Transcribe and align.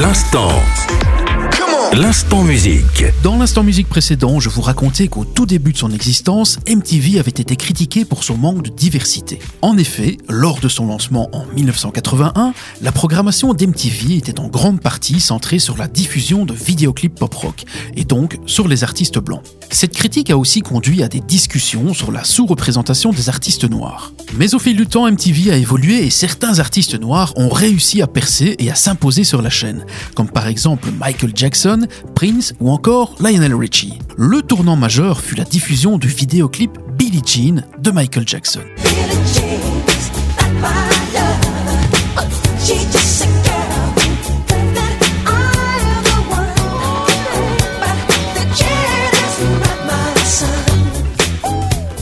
L'instant. 0.00 0.48
L'instant 1.92 2.42
musique. 2.42 3.04
Dans 3.22 3.36
l'instant 3.36 3.62
musique 3.62 3.86
précédent, 3.86 4.40
je 4.40 4.48
vous 4.48 4.62
racontais 4.62 5.08
qu'au 5.08 5.26
tout 5.26 5.44
début 5.44 5.74
de 5.74 5.76
son 5.76 5.90
existence, 5.90 6.58
MTV 6.66 7.18
avait 7.18 7.28
été 7.28 7.54
critiqué 7.54 8.06
pour 8.06 8.24
son 8.24 8.38
manque 8.38 8.62
de 8.62 8.70
diversité. 8.70 9.40
En 9.60 9.76
effet, 9.76 10.16
lors 10.30 10.58
de 10.60 10.68
son 10.68 10.86
lancement 10.86 11.28
en 11.34 11.44
1981, 11.54 12.54
la 12.80 12.92
programmation 12.92 13.52
d'MTV 13.52 14.16
était 14.16 14.40
en 14.40 14.48
grande 14.48 14.80
partie 14.80 15.20
centrée 15.20 15.58
sur 15.58 15.76
la 15.76 15.86
diffusion 15.86 16.46
de 16.46 16.54
vidéoclips 16.54 17.18
pop-rock, 17.18 17.64
et 17.94 18.04
donc 18.04 18.38
sur 18.46 18.68
les 18.68 18.84
artistes 18.84 19.18
blancs. 19.18 19.42
Cette 19.70 19.94
critique 19.94 20.30
a 20.30 20.38
aussi 20.38 20.62
conduit 20.62 21.02
à 21.02 21.08
des 21.08 21.20
discussions 21.20 21.92
sur 21.92 22.10
la 22.10 22.24
sous-représentation 22.24 23.12
des 23.12 23.28
artistes 23.28 23.68
noirs. 23.68 24.12
Mais 24.36 24.54
au 24.54 24.58
fil 24.58 24.76
du 24.76 24.86
temps, 24.86 25.10
MTV 25.10 25.50
a 25.50 25.56
évolué 25.56 26.06
et 26.06 26.10
certains 26.10 26.58
artistes 26.58 26.98
noirs 26.98 27.32
ont 27.36 27.48
réussi 27.48 28.00
à 28.00 28.06
percer 28.06 28.54
et 28.58 28.70
à 28.70 28.74
s'imposer 28.74 29.24
sur 29.24 29.42
la 29.42 29.50
chaîne, 29.50 29.84
comme 30.14 30.28
par 30.28 30.46
exemple 30.46 30.88
Michael 30.98 31.32
Jackson, 31.34 31.86
Prince 32.14 32.54
ou 32.60 32.70
encore 32.70 33.16
Lionel 33.20 33.54
Richie. 33.54 33.98
Le 34.16 34.42
tournant 34.42 34.76
majeur 34.76 35.20
fut 35.20 35.34
la 35.34 35.44
diffusion 35.44 35.98
du 35.98 36.08
vidéoclip 36.08 36.78
Billie 36.96 37.22
Jean 37.24 37.64
de 37.78 37.90
Michael 37.90 38.26
Jackson. 38.26 38.60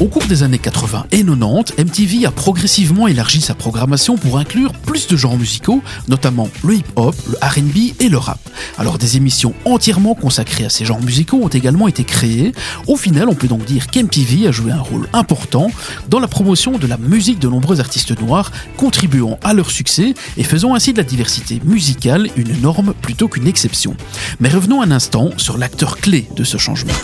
Au 0.00 0.06
cours 0.06 0.26
des 0.26 0.44
années 0.44 0.60
80 0.60 1.06
et 1.10 1.24
90, 1.24 1.74
MTV 1.76 2.24
a 2.24 2.30
progressivement 2.30 3.08
élargi 3.08 3.40
sa 3.40 3.56
programmation 3.56 4.16
pour 4.16 4.38
inclure 4.38 4.72
plus 4.72 5.08
de 5.08 5.16
genres 5.16 5.36
musicaux, 5.36 5.82
notamment 6.06 6.48
le 6.62 6.74
hip-hop, 6.74 7.16
le 7.28 7.36
RB 7.42 7.94
et 7.98 8.08
le 8.08 8.16
rap. 8.16 8.38
Alors 8.78 8.96
des 8.96 9.16
émissions 9.16 9.54
entièrement 9.64 10.14
consacrées 10.14 10.64
à 10.64 10.70
ces 10.70 10.84
genres 10.84 11.02
musicaux 11.02 11.40
ont 11.42 11.48
également 11.48 11.88
été 11.88 12.04
créées. 12.04 12.52
Au 12.86 12.94
final, 12.96 13.28
on 13.28 13.34
peut 13.34 13.48
donc 13.48 13.64
dire 13.64 13.88
qu'MTV 13.88 14.46
a 14.46 14.52
joué 14.52 14.70
un 14.70 14.80
rôle 14.80 15.08
important 15.12 15.68
dans 16.08 16.20
la 16.20 16.28
promotion 16.28 16.78
de 16.78 16.86
la 16.86 16.96
musique 16.96 17.40
de 17.40 17.48
nombreux 17.48 17.80
artistes 17.80 18.20
noirs, 18.20 18.52
contribuant 18.76 19.36
à 19.42 19.52
leur 19.52 19.72
succès 19.72 20.14
et 20.36 20.44
faisant 20.44 20.76
ainsi 20.76 20.92
de 20.92 20.98
la 20.98 21.04
diversité 21.04 21.60
musicale 21.64 22.28
une 22.36 22.60
norme 22.60 22.94
plutôt 23.02 23.26
qu'une 23.26 23.48
exception. 23.48 23.96
Mais 24.38 24.48
revenons 24.48 24.80
un 24.80 24.92
instant 24.92 25.30
sur 25.38 25.58
l'acteur 25.58 25.96
clé 25.96 26.28
de 26.36 26.44
ce 26.44 26.56
changement. 26.56 26.94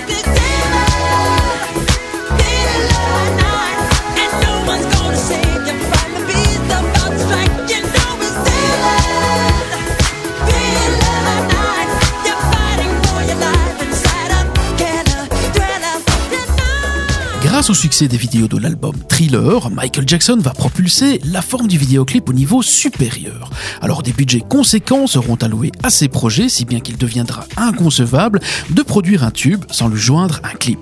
Grâce 17.54 17.70
au 17.70 17.74
succès 17.74 18.08
des 18.08 18.16
vidéos 18.16 18.48
de 18.48 18.58
l'album 18.58 18.96
Thriller, 19.08 19.70
Michael 19.70 20.08
Jackson 20.08 20.38
va 20.40 20.50
propulser 20.50 21.20
la 21.22 21.40
forme 21.40 21.68
du 21.68 21.78
vidéoclip 21.78 22.28
au 22.28 22.32
niveau 22.32 22.62
supérieur. 22.62 23.48
Alors 23.80 24.02
des 24.02 24.12
budgets 24.12 24.40
conséquents 24.40 25.06
seront 25.06 25.36
alloués 25.36 25.70
à 25.84 25.90
ces 25.90 26.08
projets, 26.08 26.48
si 26.48 26.64
bien 26.64 26.80
qu'il 26.80 26.98
deviendra 26.98 27.46
inconcevable 27.56 28.40
de 28.70 28.82
produire 28.82 29.22
un 29.22 29.30
tube 29.30 29.64
sans 29.70 29.86
lui 29.86 30.00
joindre 30.00 30.40
un 30.42 30.56
clip. 30.56 30.80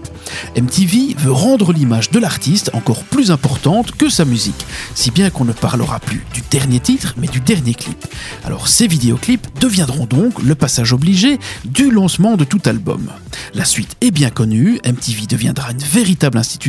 MTV 0.57 1.15
veut 1.19 1.31
rendre 1.31 1.75
l'image 1.75 2.11
de 2.11 2.19
l'artiste 2.19 2.71
encore 2.73 3.05
plus 3.05 3.31
importante 3.31 3.93
que 3.93 4.09
sa 4.09 4.25
musique, 4.25 4.65
si 4.95 5.11
bien 5.11 5.29
qu'on 5.29 5.45
ne 5.45 5.53
parlera 5.53 6.01
plus 6.01 6.25
du 6.33 6.41
dernier 6.51 6.81
titre, 6.81 7.15
mais 7.19 7.29
du 7.29 7.41
dernier 7.41 7.75
clip. 7.75 8.07
Alors 8.47 8.69
ces 8.69 8.87
vidéoclips 8.87 9.47
deviendront 9.61 10.07
donc 10.07 10.43
le 10.43 10.55
passage 10.55 10.95
obligé 10.95 11.39
du 11.67 11.91
lancement 11.91 12.39
de 12.39 12.45
tout 12.45 12.63
album. 12.65 13.11
La 13.53 13.67
suite 13.67 13.95
est 14.01 14.11
bien 14.11 14.31
connue, 14.31 14.81
MTV 14.87 15.27
deviendra 15.27 15.73
une 15.73 15.79
véritable 15.79 16.39
institution, 16.39 16.62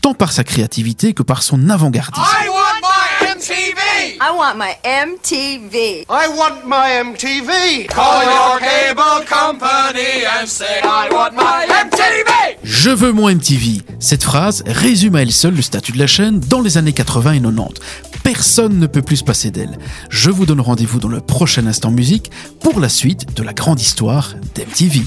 tant 0.00 0.14
par 0.14 0.32
sa 0.32 0.44
créativité 0.44 1.12
que 1.14 1.22
par 1.22 1.42
son 1.42 1.68
avant-gardisme. 1.68 2.22
I 2.22 2.48
want 2.48 2.80
my 2.82 3.28
MTV! 3.34 4.18
I 4.20 4.30
want 4.36 4.56
my 4.56 4.74
MTV. 4.84 6.06
I 6.08 6.28
want 6.36 6.66
my 6.66 7.12
MTV! 7.12 7.86
Call 7.88 8.24
your 8.24 8.58
cable 8.58 9.24
company 9.26 10.24
and 10.26 10.46
say 10.46 10.80
I 10.82 11.08
want 11.12 11.32
my 11.34 11.66
MTV! 11.66 12.58
Je 12.62 12.90
veux 12.90 13.12
mon 13.12 13.28
MTV. 13.28 13.82
Cette 13.98 14.24
phrase 14.24 14.62
résume 14.66 15.16
à 15.16 15.22
elle 15.22 15.32
seule 15.32 15.54
le 15.54 15.62
statut 15.62 15.92
de 15.92 15.98
la 15.98 16.06
chaîne 16.06 16.40
dans 16.40 16.60
les 16.60 16.78
années 16.78 16.92
80 16.92 17.32
et 17.32 17.40
90. 17.40 17.80
Personne 18.22 18.78
ne 18.78 18.86
peut 18.86 19.02
plus 19.02 19.18
se 19.18 19.24
passer 19.24 19.50
d'elle. 19.50 19.78
Je 20.10 20.30
vous 20.30 20.46
donne 20.46 20.60
rendez-vous 20.60 20.98
dans 20.98 21.08
le 21.08 21.20
prochain 21.20 21.66
instant 21.66 21.90
musique 21.90 22.30
pour 22.60 22.80
la 22.80 22.88
suite 22.88 23.34
de 23.36 23.42
la 23.42 23.52
grande 23.52 23.80
histoire 23.80 24.34
d'MTV. 24.54 25.02